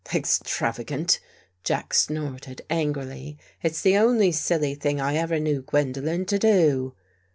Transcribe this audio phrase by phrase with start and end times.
[0.11, 1.19] "Extravagant!"
[1.63, 3.37] Jack snorted angrily.
[3.61, 6.95] "It's the only silly thing I ever knew Gwendolen to do."